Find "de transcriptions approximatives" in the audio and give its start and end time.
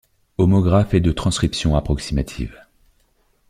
0.99-2.59